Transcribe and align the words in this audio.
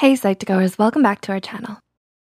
Hey 0.00 0.14
Psych2Goers, 0.14 0.78
welcome 0.78 1.02
back 1.02 1.20
to 1.20 1.32
our 1.32 1.40
channel. 1.40 1.78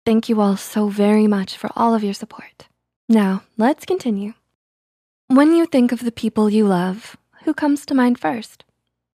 Thank 0.04 0.28
you 0.28 0.42
all 0.42 0.58
so 0.58 0.88
very 0.88 1.26
much 1.26 1.56
for 1.56 1.70
all 1.74 1.94
of 1.94 2.04
your 2.04 2.12
support. 2.12 2.68
Now, 3.08 3.44
let's 3.56 3.86
continue. 3.86 4.34
When 5.28 5.54
you 5.56 5.64
think 5.64 5.90
of 5.90 6.04
the 6.04 6.12
people 6.12 6.50
you 6.50 6.66
love, 6.66 7.16
who 7.44 7.54
comes 7.54 7.86
to 7.86 7.94
mind 7.94 8.18
first? 8.18 8.64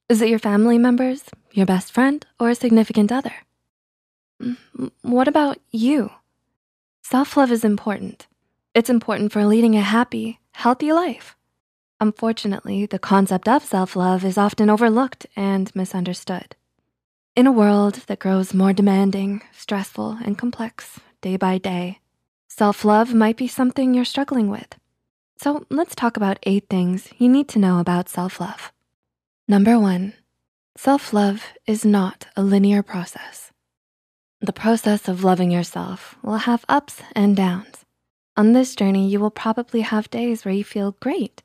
Is 0.09 0.21
it 0.21 0.29
your 0.29 0.41
family 0.41 0.77
members, 0.77 1.31
your 1.53 1.67
best 1.67 1.93
friend, 1.93 2.27
or 2.41 2.51
a 2.51 2.57
significant 2.57 3.13
other? 3.13 3.33
Mm, 4.43 4.91
What 5.03 5.29
about 5.29 5.61
you? 5.71 6.11
Self-love 7.05 7.53
is 7.53 7.63
important. 7.63 8.27
It's 8.75 8.91
important 8.91 9.31
for 9.31 9.45
leading 9.45 9.77
a 9.77 9.83
happy, 9.83 10.41
healthy 10.51 10.93
life. 10.93 11.37
Unfortunately, 12.01 12.87
the 12.87 12.99
concept 12.99 13.47
of 13.47 13.65
self-love 13.65 14.25
is 14.25 14.37
often 14.37 14.69
overlooked 14.69 15.29
and 15.37 15.71
misunderstood. 15.77 16.57
In 17.39 17.47
a 17.47 17.53
world 17.53 17.95
that 18.09 18.19
grows 18.19 18.53
more 18.53 18.73
demanding, 18.73 19.43
stressful, 19.53 20.19
and 20.25 20.37
complex 20.37 20.99
day 21.21 21.37
by 21.37 21.59
day, 21.59 22.01
self-love 22.49 23.15
might 23.15 23.37
be 23.37 23.47
something 23.47 23.95
you're 23.95 24.05
struggling 24.05 24.51
with. 24.51 24.75
So 25.41 25.65
let's 25.71 25.95
talk 25.95 26.17
about 26.17 26.41
eight 26.43 26.65
things 26.69 27.11
you 27.17 27.29
need 27.29 27.49
to 27.51 27.61
know 27.61 27.79
about 27.79 28.09
self-love. 28.09 28.73
Number 29.47 29.79
one, 29.79 30.15
self-love 30.77 31.45
is 31.65 31.85
not 31.85 32.27
a 32.35 32.43
linear 32.43 32.83
process. 32.83 33.53
The 34.41 34.53
process 34.53 35.07
of 35.07 35.23
loving 35.23 35.53
yourself 35.53 36.17
will 36.25 36.39
have 36.39 36.65
ups 36.69 37.03
and 37.15 37.37
downs. 37.37 37.85
On 38.37 38.53
this 38.53 38.75
journey, 38.75 39.09
you 39.09 39.21
will 39.21 39.31
probably 39.31 39.83
have 39.83 40.11
days 40.11 40.45
where 40.45 40.55
you 40.55 40.65
feel 40.65 40.97
great, 40.99 41.45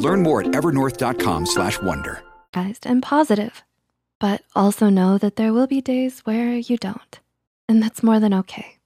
Learn 0.00 0.22
more 0.22 0.40
at 0.42 0.48
evernorth.com/wonder. 0.48 2.22
and 2.84 3.02
positive. 3.02 3.62
But 4.18 4.42
also 4.54 4.90
know 4.90 5.18
that 5.18 5.36
there 5.36 5.52
will 5.52 5.66
be 5.66 5.80
days 5.80 6.20
where 6.20 6.54
you 6.54 6.76
don't, 6.76 7.20
and 7.68 7.82
that's 7.82 8.02
more 8.02 8.20
than 8.20 8.34
okay. 8.34 8.78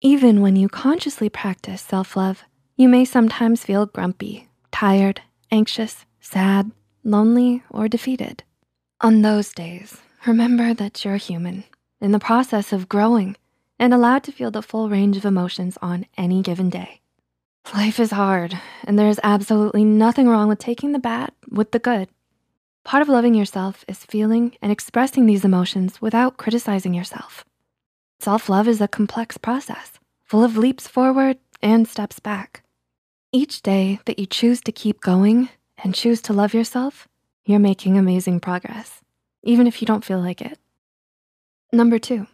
Even 0.00 0.40
when 0.40 0.56
you 0.56 0.68
consciously 0.68 1.28
practice 1.28 1.82
self-love, 1.82 2.44
you 2.76 2.88
may 2.88 3.04
sometimes 3.04 3.64
feel 3.64 3.84
grumpy, 3.84 4.48
tired, 4.72 5.20
anxious, 5.50 6.06
sad, 6.20 6.70
lonely, 7.04 7.62
or 7.68 7.88
defeated. 7.88 8.44
On 9.02 9.20
those 9.20 9.52
days, 9.52 9.98
remember 10.26 10.72
that 10.72 11.04
you're 11.04 11.16
human 11.16 11.64
in 12.00 12.12
the 12.12 12.18
process 12.18 12.72
of 12.72 12.88
growing 12.88 13.36
and 13.78 13.92
allowed 13.92 14.22
to 14.24 14.32
feel 14.32 14.50
the 14.50 14.62
full 14.62 14.88
range 14.88 15.16
of 15.16 15.24
emotions 15.26 15.76
on 15.82 16.06
any 16.16 16.40
given 16.42 16.70
day. 16.70 16.99
Life 17.74 18.00
is 18.00 18.10
hard, 18.10 18.58
and 18.84 18.98
there 18.98 19.08
is 19.08 19.20
absolutely 19.22 19.84
nothing 19.84 20.28
wrong 20.28 20.48
with 20.48 20.58
taking 20.58 20.90
the 20.90 20.98
bad 20.98 21.30
with 21.48 21.70
the 21.70 21.78
good. 21.78 22.08
Part 22.82 23.00
of 23.00 23.08
loving 23.08 23.34
yourself 23.34 23.84
is 23.86 24.04
feeling 24.04 24.56
and 24.60 24.72
expressing 24.72 25.26
these 25.26 25.44
emotions 25.44 26.00
without 26.02 26.36
criticizing 26.36 26.94
yourself. 26.94 27.44
Self-love 28.18 28.66
is 28.66 28.80
a 28.80 28.88
complex 28.88 29.38
process, 29.38 30.00
full 30.24 30.42
of 30.42 30.56
leaps 30.56 30.88
forward 30.88 31.38
and 31.62 31.86
steps 31.86 32.18
back. 32.18 32.64
Each 33.30 33.62
day 33.62 34.00
that 34.06 34.18
you 34.18 34.26
choose 34.26 34.60
to 34.62 34.72
keep 34.72 35.00
going 35.00 35.48
and 35.78 35.94
choose 35.94 36.20
to 36.22 36.32
love 36.32 36.52
yourself, 36.54 37.06
you're 37.44 37.60
making 37.60 37.96
amazing 37.96 38.40
progress, 38.40 39.00
even 39.44 39.68
if 39.68 39.80
you 39.80 39.86
don't 39.86 40.04
feel 40.04 40.18
like 40.18 40.40
it. 40.42 40.58
Number 41.72 42.00
two, 42.00 42.26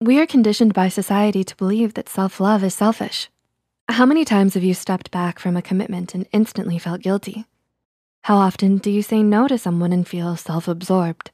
we 0.00 0.18
are 0.18 0.26
conditioned 0.26 0.74
by 0.74 0.88
society 0.88 1.44
to 1.44 1.56
believe 1.56 1.94
that 1.94 2.08
self-love 2.08 2.64
is 2.64 2.74
selfish. 2.74 3.30
How 3.94 4.06
many 4.06 4.24
times 4.24 4.54
have 4.54 4.64
you 4.64 4.74
stepped 4.74 5.12
back 5.12 5.38
from 5.38 5.56
a 5.56 5.62
commitment 5.62 6.16
and 6.16 6.26
instantly 6.32 6.80
felt 6.80 7.00
guilty? 7.00 7.44
How 8.24 8.38
often 8.38 8.78
do 8.78 8.90
you 8.90 9.02
say 9.02 9.22
no 9.22 9.46
to 9.46 9.56
someone 9.56 9.92
and 9.92 10.04
feel 10.04 10.34
self-absorbed? 10.34 11.30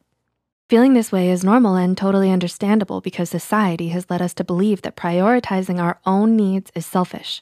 Feeling 0.69 0.93
this 0.93 1.11
way 1.11 1.31
is 1.31 1.43
normal 1.43 1.77
and 1.77 1.97
totally 1.97 2.31
understandable 2.31 3.01
because 3.01 3.31
society 3.31 3.89
has 3.89 4.11
led 4.11 4.21
us 4.21 4.35
to 4.35 4.45
believe 4.45 4.83
that 4.83 4.95
prioritizing 4.95 5.81
our 5.81 6.01
own 6.05 6.37
needs 6.37 6.71
is 6.75 6.85
selfish. 6.85 7.41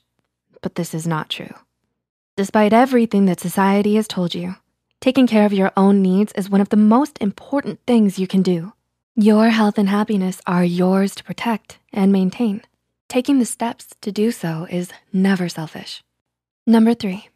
But 0.62 0.76
this 0.76 0.94
is 0.94 1.04
not 1.04 1.30
true. 1.30 1.52
Despite 2.36 2.72
everything 2.72 3.24
that 3.24 3.40
society 3.40 3.96
has 3.96 4.06
told 4.06 4.36
you, 4.36 4.54
taking 5.00 5.26
care 5.26 5.44
of 5.44 5.52
your 5.52 5.72
own 5.76 6.00
needs 6.00 6.32
is 6.34 6.48
one 6.48 6.60
of 6.60 6.68
the 6.68 6.76
most 6.76 7.18
important 7.20 7.80
things 7.88 8.20
you 8.20 8.28
can 8.28 8.42
do. 8.42 8.72
Your 9.16 9.48
health 9.48 9.78
and 9.78 9.88
happiness 9.88 10.40
are 10.46 10.64
yours 10.64 11.16
to 11.16 11.24
protect 11.24 11.78
and 11.92 12.12
maintain. 12.12 12.62
Taking 13.08 13.38
the 13.38 13.46
steps 13.46 13.88
to 14.02 14.12
do 14.12 14.30
so 14.30 14.66
is 14.70 14.92
never 15.14 15.48
selfish. 15.48 16.02
Number 16.66 16.92
three, 16.92 17.30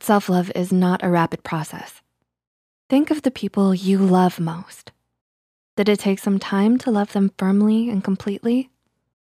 self-love 0.00 0.50
is 0.54 0.72
not 0.72 1.04
a 1.04 1.10
rapid 1.10 1.42
process. 1.44 2.00
Think 2.88 3.10
of 3.10 3.20
the 3.20 3.30
people 3.30 3.74
you 3.74 3.98
love 3.98 4.40
most. 4.40 4.92
Did 5.76 5.90
it 5.90 6.00
take 6.00 6.20
some 6.20 6.38
time 6.38 6.78
to 6.78 6.90
love 6.90 7.12
them 7.12 7.32
firmly 7.36 7.90
and 7.90 8.02
completely? 8.02 8.70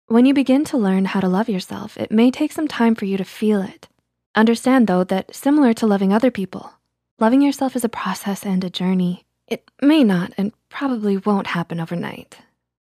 When 0.06 0.26
you 0.26 0.34
begin 0.34 0.64
to 0.66 0.76
learn 0.76 1.06
how 1.06 1.20
to 1.20 1.28
love 1.28 1.48
yourself, 1.48 1.96
it 1.96 2.12
may 2.12 2.30
take 2.30 2.52
some 2.52 2.68
time 2.68 2.94
for 2.94 3.06
you 3.06 3.16
to 3.16 3.24
feel 3.24 3.62
it. 3.62 3.88
Understand 4.34 4.86
though 4.86 5.04
that 5.04 5.34
similar 5.34 5.72
to 5.74 5.86
loving 5.86 6.12
other 6.12 6.30
people, 6.30 6.74
loving 7.18 7.40
yourself 7.40 7.74
is 7.74 7.84
a 7.84 7.88
process 7.88 8.44
and 8.44 8.62
a 8.62 8.70
journey. 8.70 9.24
It 9.46 9.70
may 9.80 10.04
not 10.04 10.34
and 10.36 10.52
probably 10.68 11.16
won't 11.16 11.46
happen 11.46 11.80
overnight, 11.80 12.36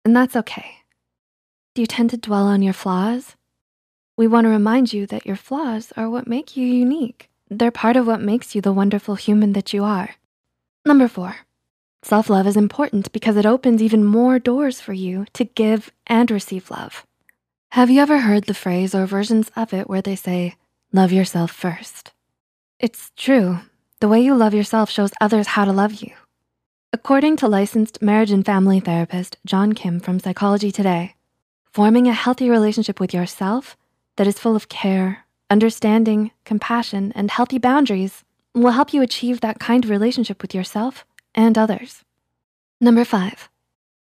and 0.05 0.15
that's 0.15 0.35
okay. 0.35 0.82
Do 1.75 1.81
you 1.81 1.87
tend 1.87 2.11
to 2.11 2.17
dwell 2.17 2.45
on 2.45 2.61
your 2.61 2.73
flaws? 2.73 3.35
We 4.15 4.27
wanna 4.27 4.49
remind 4.49 4.93
you 4.93 5.07
that 5.07 5.25
your 5.25 5.35
flaws 5.35 5.91
are 5.97 6.07
what 6.07 6.27
make 6.27 6.55
you 6.55 6.67
unique. 6.67 7.31
They're 7.49 7.71
part 7.71 7.95
of 7.95 8.05
what 8.05 8.21
makes 8.21 8.53
you 8.53 8.61
the 8.61 8.71
wonderful 8.71 9.15
human 9.15 9.53
that 9.53 9.73
you 9.73 9.83
are. 9.83 10.11
Number 10.85 11.07
four, 11.07 11.37
self-love 12.03 12.45
is 12.45 12.55
important 12.55 13.11
because 13.11 13.37
it 13.37 13.47
opens 13.47 13.81
even 13.81 14.05
more 14.05 14.37
doors 14.37 14.79
for 14.79 14.93
you 14.93 15.25
to 15.33 15.45
give 15.45 15.91
and 16.05 16.29
receive 16.29 16.69
love. 16.69 17.07
Have 17.71 17.89
you 17.89 18.01
ever 18.01 18.19
heard 18.19 18.43
the 18.43 18.53
phrase 18.53 18.93
or 18.93 19.07
versions 19.07 19.49
of 19.55 19.73
it 19.73 19.89
where 19.89 20.03
they 20.03 20.15
say, 20.15 20.53
love 20.91 21.11
yourself 21.11 21.49
first? 21.49 22.11
It's 22.79 23.11
true. 23.15 23.61
The 23.99 24.07
way 24.07 24.21
you 24.21 24.35
love 24.35 24.53
yourself 24.53 24.91
shows 24.91 25.11
others 25.19 25.47
how 25.47 25.65
to 25.65 25.71
love 25.71 26.03
you. 26.03 26.11
According 26.91 27.37
to 27.37 27.47
licensed 27.47 27.99
marriage 27.99 28.29
and 28.29 28.45
family 28.45 28.79
therapist 28.79 29.37
John 29.43 29.73
Kim 29.73 29.99
from 29.99 30.19
Psychology 30.19 30.71
Today, 30.71 31.15
forming 31.73 32.07
a 32.07 32.13
healthy 32.13 32.51
relationship 32.51 32.99
with 32.99 33.15
yourself 33.15 33.75
that 34.17 34.27
is 34.27 34.37
full 34.37 34.55
of 34.55 34.69
care, 34.69 35.25
understanding, 35.49 36.29
compassion, 36.45 37.11
and 37.15 37.31
healthy 37.31 37.57
boundaries 37.57 38.23
will 38.53 38.71
help 38.71 38.93
you 38.93 39.01
achieve 39.01 39.41
that 39.41 39.59
kind 39.59 39.83
of 39.83 39.89
relationship 39.89 40.43
with 40.43 40.53
yourself 40.53 41.03
and 41.33 41.57
others. 41.57 42.03
Number 42.79 43.03
five, 43.03 43.49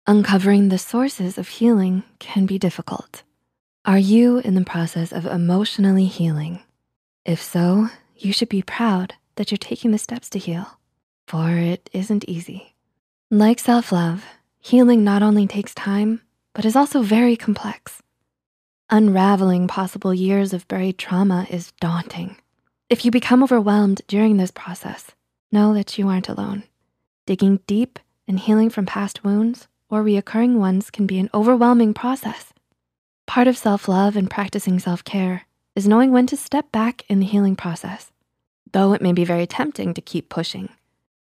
uncovering 0.07 0.69
the 0.69 0.79
sources 0.79 1.39
of 1.39 1.49
healing 1.49 2.05
can 2.21 2.47
be 2.47 2.57
difficult. 2.57 3.25
Are 3.85 3.99
you 3.99 4.39
in 4.39 4.55
the 4.55 4.65
process 4.65 5.11
of 5.11 5.27
emotionally 5.27 6.07
healing? 6.07 6.61
If 7.25 7.43
so, 7.43 7.89
you 8.15 8.33
should 8.33 8.49
be 8.49 8.63
proud 8.63 9.15
that 9.35 9.51
you're 9.51 9.59
taking 9.59 9.91
the 9.91 9.99
steps 9.99 10.31
to 10.31 10.39
heal, 10.39 10.79
for 11.27 11.51
it 11.51 11.91
isn't 11.93 12.29
easy. 12.29 12.77
Like 13.29 13.59
self-love, 13.59 14.25
healing 14.61 15.03
not 15.03 15.25
only 15.25 15.49
takes 15.49 15.75
time, 15.75 16.23
but 16.57 16.65
is 16.65 16.75
also 16.75 17.03
very 17.03 17.37
complex. 17.37 18.03
Unraveling 18.89 19.69
possible 19.69 20.15
years 20.15 20.55
of 20.55 20.67
buried 20.69 20.97
trauma 20.97 21.47
is 21.51 21.73
daunting. 21.81 22.35
If 22.89 23.05
you 23.05 23.11
become 23.11 23.43
overwhelmed 23.43 24.01
during 24.09 24.39
this 24.39 24.51
process, 24.51 25.11
know 25.53 25.75
that 25.75 25.99
you 25.99 26.09
aren't 26.09 26.31
alone. 26.31 26.63
Digging 27.27 27.61
deep 27.67 27.99
and 28.27 28.41
healing 28.41 28.71
from 28.71 28.87
past 28.87 29.23
wounds 29.23 29.69
or 29.91 30.03
reoccurring 30.03 30.57
ones 30.57 30.91
can 30.91 31.07
be 31.07 31.19
an 31.19 31.29
overwhelming 31.35 31.93
process. 31.93 32.55
Part 33.27 33.49
of 33.49 33.59
self-love 33.59 34.17
and 34.17 34.31
practicing 34.31 34.79
self-care 34.79 35.43
is 35.75 35.87
knowing 35.87 36.11
when 36.11 36.27
to 36.29 36.39
step 36.39 36.73
back 36.73 37.05
in 37.07 37.21
the 37.21 37.27
healing 37.27 37.57
process. 37.57 38.13
Though 38.73 38.95
it 38.95 39.03
may 39.03 39.13
be 39.13 39.27
very 39.27 39.47
tempting 39.47 39.93
to 39.93 40.01
keep 40.01 40.31
pushing, 40.31 40.71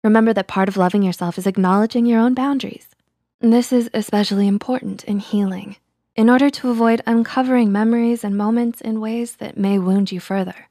remember 0.02 0.32
that 0.32 0.48
part 0.48 0.70
of 0.70 0.78
loving 0.78 1.02
yourself 1.02 1.36
is 1.36 1.46
acknowledging 1.46 2.06
your 2.06 2.20
own 2.20 2.32
boundaries. 2.32 2.95
This 3.40 3.72
is 3.72 3.90
especially 3.92 4.48
important 4.48 5.04
in 5.04 5.18
healing 5.18 5.76
in 6.14 6.30
order 6.30 6.48
to 6.48 6.70
avoid 6.70 7.02
uncovering 7.06 7.70
memories 7.70 8.24
and 8.24 8.36
moments 8.36 8.80
in 8.80 9.00
ways 9.00 9.36
that 9.36 9.58
may 9.58 9.78
wound 9.78 10.10
you 10.10 10.20
further. 10.20 10.68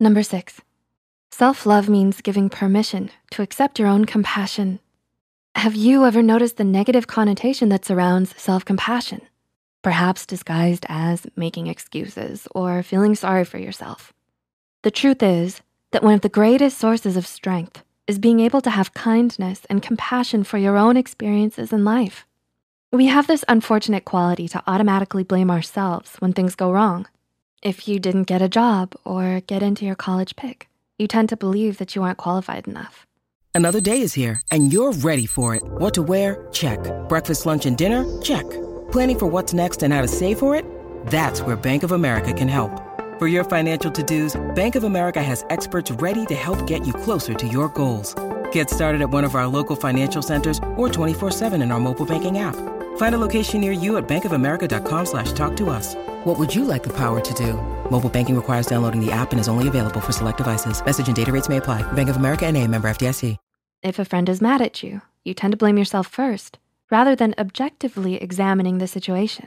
Number 0.00 0.22
six, 0.22 0.60
self-love 1.30 1.88
means 1.88 2.20
giving 2.20 2.50
permission 2.50 3.10
to 3.30 3.42
accept 3.42 3.78
your 3.78 3.88
own 3.88 4.04
compassion. 4.04 4.80
Have 5.54 5.76
you 5.76 6.04
ever 6.04 6.22
noticed 6.22 6.56
the 6.56 6.64
negative 6.64 7.06
connotation 7.06 7.68
that 7.68 7.84
surrounds 7.84 8.34
self-compassion? 8.36 9.20
perhaps 9.84 10.24
disguised 10.26 10.86
as 10.88 11.26
making 11.36 11.68
excuses 11.68 12.48
or 12.54 12.82
feeling 12.82 13.14
sorry 13.14 13.44
for 13.44 13.58
yourself. 13.58 14.12
The 14.82 14.90
truth 14.90 15.22
is 15.22 15.60
that 15.92 16.02
one 16.02 16.14
of 16.14 16.22
the 16.22 16.28
greatest 16.28 16.78
sources 16.78 17.16
of 17.16 17.26
strength 17.26 17.84
is 18.06 18.18
being 18.18 18.40
able 18.40 18.60
to 18.60 18.70
have 18.70 18.94
kindness 18.94 19.62
and 19.70 19.82
compassion 19.82 20.44
for 20.44 20.58
your 20.58 20.76
own 20.76 20.96
experiences 20.96 21.72
in 21.72 21.84
life. 21.84 22.26
We 22.92 23.06
have 23.06 23.26
this 23.26 23.44
unfortunate 23.48 24.04
quality 24.04 24.46
to 24.48 24.62
automatically 24.66 25.24
blame 25.24 25.50
ourselves 25.50 26.16
when 26.18 26.32
things 26.32 26.54
go 26.54 26.70
wrong. 26.70 27.06
If 27.62 27.88
you 27.88 27.98
didn't 27.98 28.24
get 28.24 28.42
a 28.42 28.48
job 28.48 28.94
or 29.04 29.40
get 29.46 29.62
into 29.62 29.84
your 29.84 29.94
college 29.94 30.36
pick, 30.36 30.68
you 30.98 31.08
tend 31.08 31.30
to 31.30 31.36
believe 31.36 31.78
that 31.78 31.96
you 31.96 32.02
aren't 32.02 32.18
qualified 32.18 32.68
enough. 32.68 33.06
Another 33.54 33.80
day 33.80 34.00
is 34.00 34.12
here 34.14 34.42
and 34.50 34.72
you're 34.72 34.92
ready 34.92 35.26
for 35.26 35.54
it. 35.54 35.62
What 35.64 35.94
to 35.94 36.02
wear? 36.02 36.46
Check. 36.52 36.78
Breakfast, 37.08 37.46
lunch, 37.46 37.66
and 37.66 37.76
dinner? 37.76 38.04
Check. 38.20 38.48
Planning 38.92 39.18
for 39.18 39.26
what's 39.26 39.54
next 39.54 39.82
and 39.82 39.92
how 39.92 40.02
to 40.02 40.08
save 40.08 40.38
for 40.38 40.54
it? 40.54 40.66
That's 41.06 41.40
where 41.40 41.56
Bank 41.56 41.84
of 41.84 41.92
America 41.92 42.32
can 42.32 42.48
help. 42.48 42.83
For 43.24 43.28
your 43.28 43.44
financial 43.44 43.90
to-dos, 43.90 44.54
Bank 44.54 44.74
of 44.74 44.84
America 44.84 45.22
has 45.22 45.46
experts 45.48 45.90
ready 45.90 46.26
to 46.26 46.34
help 46.34 46.66
get 46.66 46.86
you 46.86 46.92
closer 46.92 47.32
to 47.32 47.48
your 47.48 47.70
goals. 47.70 48.14
Get 48.52 48.68
started 48.68 49.00
at 49.00 49.08
one 49.08 49.24
of 49.24 49.34
our 49.34 49.46
local 49.46 49.76
financial 49.76 50.20
centers 50.20 50.58
or 50.76 50.90
24-7 50.90 51.62
in 51.62 51.70
our 51.70 51.80
mobile 51.80 52.04
banking 52.04 52.36
app. 52.36 52.54
Find 52.98 53.14
a 53.14 53.18
location 53.18 53.62
near 53.62 53.72
you 53.72 53.96
at 53.96 54.06
bankofamerica.com 54.06 55.06
slash 55.06 55.32
talk 55.32 55.56
to 55.56 55.70
us. 55.70 55.94
What 56.24 56.38
would 56.38 56.54
you 56.54 56.66
like 56.66 56.82
the 56.82 56.92
power 56.92 57.18
to 57.22 57.32
do? 57.32 57.54
Mobile 57.90 58.10
banking 58.10 58.36
requires 58.36 58.66
downloading 58.66 59.00
the 59.00 59.10
app 59.10 59.32
and 59.32 59.40
is 59.40 59.48
only 59.48 59.68
available 59.68 60.02
for 60.02 60.12
select 60.12 60.36
devices. 60.36 60.84
Message 60.84 61.06
and 61.06 61.16
data 61.16 61.32
rates 61.32 61.48
may 61.48 61.56
apply. 61.56 61.80
Bank 61.94 62.10
of 62.10 62.16
America 62.16 62.44
and 62.44 62.58
a 62.58 62.68
member 62.68 62.90
FDIC. 62.90 63.38
If 63.82 63.98
a 63.98 64.04
friend 64.04 64.28
is 64.28 64.42
mad 64.42 64.60
at 64.60 64.82
you, 64.82 65.00
you 65.24 65.32
tend 65.32 65.52
to 65.52 65.56
blame 65.56 65.78
yourself 65.78 66.08
first, 66.08 66.58
rather 66.90 67.16
than 67.16 67.34
objectively 67.38 68.16
examining 68.16 68.76
the 68.76 68.86
situation. 68.86 69.46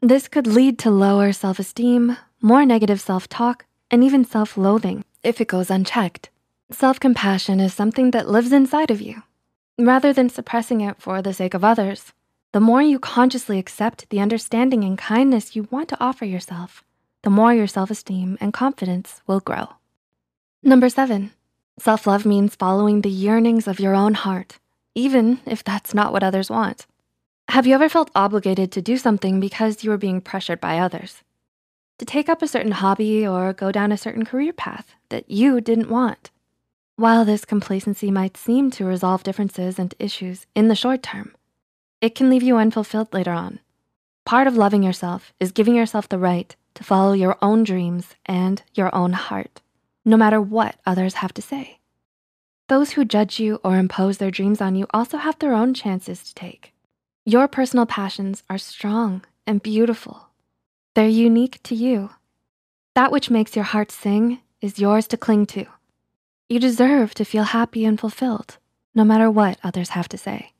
This 0.00 0.28
could 0.28 0.46
lead 0.46 0.78
to 0.80 0.92
lower 0.92 1.32
self-esteem, 1.32 2.16
more 2.40 2.66
negative 2.66 3.00
self-talk, 3.00 3.64
and 3.90 4.04
even 4.04 4.24
self-loathing 4.24 5.04
if 5.22 5.40
it 5.40 5.48
goes 5.48 5.70
unchecked. 5.70 6.30
Self-compassion 6.70 7.60
is 7.60 7.72
something 7.72 8.10
that 8.10 8.28
lives 8.28 8.52
inside 8.52 8.90
of 8.90 9.00
you. 9.00 9.22
Rather 9.78 10.12
than 10.12 10.28
suppressing 10.28 10.80
it 10.80 11.00
for 11.00 11.22
the 11.22 11.34
sake 11.34 11.54
of 11.54 11.64
others, 11.64 12.12
the 12.52 12.60
more 12.60 12.82
you 12.82 12.98
consciously 12.98 13.58
accept 13.58 14.08
the 14.10 14.20
understanding 14.20 14.84
and 14.84 14.96
kindness 14.96 15.54
you 15.54 15.68
want 15.70 15.88
to 15.90 16.00
offer 16.00 16.24
yourself, 16.24 16.82
the 17.22 17.30
more 17.30 17.52
your 17.52 17.66
self-esteem 17.66 18.38
and 18.40 18.52
confidence 18.52 19.20
will 19.26 19.40
grow. 19.40 19.68
Number 20.62 20.88
seven, 20.88 21.32
self-love 21.78 22.24
means 22.24 22.54
following 22.54 23.00
the 23.00 23.10
yearnings 23.10 23.68
of 23.68 23.80
your 23.80 23.94
own 23.94 24.14
heart, 24.14 24.58
even 24.94 25.40
if 25.44 25.62
that's 25.62 25.94
not 25.94 26.12
what 26.12 26.22
others 26.22 26.50
want. 26.50 26.86
Have 27.50 27.66
you 27.66 27.74
ever 27.74 27.88
felt 27.88 28.10
obligated 28.14 28.72
to 28.72 28.82
do 28.82 28.96
something 28.96 29.38
because 29.38 29.84
you 29.84 29.90
were 29.90 29.98
being 29.98 30.20
pressured 30.20 30.60
by 30.60 30.78
others? 30.78 31.22
To 31.98 32.04
take 32.04 32.28
up 32.28 32.42
a 32.42 32.48
certain 32.48 32.72
hobby 32.72 33.26
or 33.26 33.54
go 33.54 33.72
down 33.72 33.90
a 33.90 33.96
certain 33.96 34.24
career 34.26 34.52
path 34.52 34.94
that 35.08 35.30
you 35.30 35.62
didn't 35.62 35.88
want? 35.88 36.30
While 36.96 37.24
this 37.24 37.44
complacency 37.44 38.10
might 38.10 38.36
seem 38.36 38.70
to 38.72 38.84
resolve 38.84 39.22
differences 39.22 39.78
and 39.78 39.94
issues 39.98 40.46
in 40.54 40.68
the 40.68 40.74
short 40.74 41.02
term, 41.02 41.34
it 42.02 42.14
can 42.14 42.28
leave 42.28 42.42
you 42.42 42.58
unfulfilled 42.58 43.14
later 43.14 43.32
on. 43.32 43.60
Part 44.26 44.46
of 44.46 44.56
loving 44.56 44.82
yourself 44.82 45.32
is 45.40 45.52
giving 45.52 45.74
yourself 45.74 46.08
the 46.08 46.18
right 46.18 46.54
to 46.74 46.84
follow 46.84 47.12
your 47.12 47.38
own 47.40 47.64
dreams 47.64 48.14
and 48.26 48.62
your 48.74 48.94
own 48.94 49.14
heart, 49.14 49.62
no 50.04 50.18
matter 50.18 50.40
what 50.40 50.76
others 50.84 51.14
have 51.14 51.32
to 51.34 51.42
say. 51.42 51.78
Those 52.68 52.92
who 52.92 53.04
judge 53.04 53.40
you 53.40 53.60
or 53.64 53.78
impose 53.78 54.18
their 54.18 54.30
dreams 54.30 54.60
on 54.60 54.74
you 54.74 54.86
also 54.90 55.16
have 55.16 55.38
their 55.38 55.54
own 55.54 55.72
chances 55.72 56.22
to 56.24 56.34
take. 56.34 56.74
Your 57.24 57.48
personal 57.48 57.86
passions 57.86 58.42
are 58.50 58.58
strong 58.58 59.24
and 59.46 59.62
beautiful. 59.62 60.25
They're 60.96 61.08
unique 61.08 61.62
to 61.64 61.74
you. 61.74 62.08
That 62.94 63.12
which 63.12 63.28
makes 63.28 63.54
your 63.54 63.66
heart 63.66 63.92
sing 63.92 64.40
is 64.62 64.78
yours 64.78 65.06
to 65.08 65.18
cling 65.18 65.44
to. 65.48 65.66
You 66.48 66.58
deserve 66.58 67.12
to 67.16 67.24
feel 67.26 67.42
happy 67.44 67.84
and 67.84 68.00
fulfilled, 68.00 68.56
no 68.94 69.04
matter 69.04 69.30
what 69.30 69.58
others 69.62 69.90
have 69.90 70.08
to 70.08 70.16
say. 70.16 70.52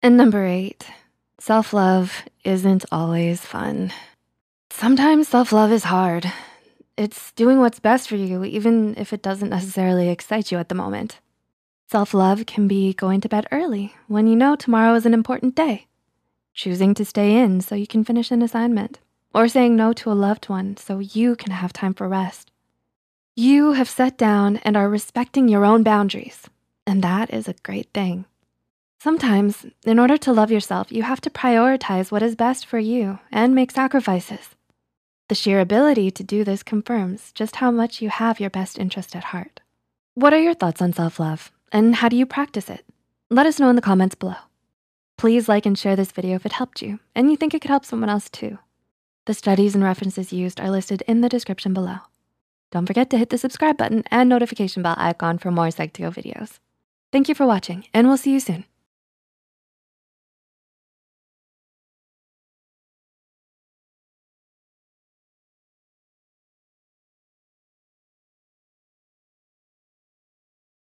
And 0.00 0.16
number 0.16 0.46
eight, 0.46 0.86
self-love 1.40 2.22
isn't 2.44 2.84
always 2.92 3.40
fun. 3.40 3.92
Sometimes 4.70 5.26
self-love 5.26 5.72
is 5.72 5.82
hard. 5.82 6.32
It's 6.96 7.32
doing 7.32 7.58
what's 7.58 7.80
best 7.80 8.08
for 8.08 8.14
you, 8.14 8.44
even 8.44 8.94
if 8.96 9.12
it 9.12 9.22
doesn't 9.22 9.50
necessarily 9.50 10.08
excite 10.08 10.52
you 10.52 10.58
at 10.58 10.68
the 10.68 10.76
moment. 10.76 11.18
Self-love 11.90 12.46
can 12.46 12.68
be 12.68 12.94
going 12.94 13.20
to 13.22 13.28
bed 13.28 13.48
early 13.50 13.92
when 14.06 14.28
you 14.28 14.36
know 14.36 14.54
tomorrow 14.54 14.94
is 14.94 15.04
an 15.04 15.14
important 15.14 15.56
day, 15.56 15.88
choosing 16.54 16.94
to 16.94 17.04
stay 17.04 17.36
in 17.36 17.60
so 17.60 17.74
you 17.74 17.88
can 17.88 18.04
finish 18.04 18.30
an 18.30 18.40
assignment, 18.40 19.00
or 19.34 19.48
saying 19.48 19.76
no 19.76 19.92
to 19.92 20.10
a 20.10 20.14
loved 20.14 20.48
one 20.48 20.76
so 20.76 20.98
you 20.98 21.36
can 21.36 21.52
have 21.52 21.72
time 21.72 21.94
for 21.94 22.08
rest. 22.08 22.50
You 23.36 23.72
have 23.72 23.88
set 23.88 24.18
down 24.18 24.56
and 24.58 24.76
are 24.76 24.88
respecting 24.88 25.48
your 25.48 25.64
own 25.64 25.82
boundaries, 25.82 26.48
and 26.86 27.02
that 27.02 27.32
is 27.32 27.46
a 27.46 27.54
great 27.62 27.88
thing. 27.94 28.24
Sometimes, 29.00 29.64
in 29.84 30.00
order 30.00 30.16
to 30.18 30.32
love 30.32 30.50
yourself, 30.50 30.90
you 30.90 31.04
have 31.04 31.20
to 31.20 31.30
prioritize 31.30 32.10
what 32.10 32.22
is 32.22 32.34
best 32.34 32.66
for 32.66 32.80
you 32.80 33.20
and 33.30 33.54
make 33.54 33.70
sacrifices. 33.70 34.56
The 35.28 35.36
sheer 35.36 35.60
ability 35.60 36.10
to 36.12 36.24
do 36.24 36.42
this 36.42 36.64
confirms 36.64 37.30
just 37.32 37.56
how 37.56 37.70
much 37.70 38.02
you 38.02 38.08
have 38.08 38.40
your 38.40 38.50
best 38.50 38.78
interest 38.78 39.14
at 39.14 39.24
heart. 39.24 39.60
What 40.14 40.32
are 40.32 40.40
your 40.40 40.54
thoughts 40.54 40.82
on 40.82 40.92
self-love 40.92 41.52
and 41.70 41.94
how 41.94 42.08
do 42.08 42.16
you 42.16 42.26
practice 42.26 42.68
it? 42.68 42.84
Let 43.30 43.46
us 43.46 43.60
know 43.60 43.68
in 43.68 43.76
the 43.76 43.82
comments 43.82 44.16
below. 44.16 44.34
Please 45.16 45.48
like 45.48 45.66
and 45.66 45.78
share 45.78 45.94
this 45.94 46.10
video 46.10 46.34
if 46.34 46.46
it 46.46 46.52
helped 46.52 46.82
you 46.82 46.98
and 47.14 47.30
you 47.30 47.36
think 47.36 47.54
it 47.54 47.60
could 47.60 47.70
help 47.70 47.84
someone 47.84 48.08
else 48.08 48.28
too. 48.28 48.58
The 49.28 49.34
studies 49.34 49.74
and 49.74 49.84
references 49.84 50.32
used 50.32 50.58
are 50.58 50.70
listed 50.70 51.02
in 51.06 51.20
the 51.20 51.28
description 51.28 51.74
below. 51.74 51.98
Don't 52.70 52.86
forget 52.86 53.10
to 53.10 53.18
hit 53.18 53.28
the 53.28 53.36
subscribe 53.36 53.76
button 53.76 54.02
and 54.10 54.26
notification 54.26 54.82
bell 54.82 54.94
icon 54.96 55.36
for 55.36 55.50
more 55.50 55.66
Psych2Go 55.66 56.14
videos. 56.14 56.60
Thank 57.12 57.28
you 57.28 57.34
for 57.34 57.46
watching 57.46 57.84
and 57.92 58.08
we'll 58.08 58.16
see 58.16 58.32
you 58.32 58.40
soon. 58.40 58.64